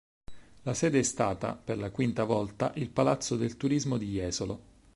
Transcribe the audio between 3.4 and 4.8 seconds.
Turismo di Jesolo.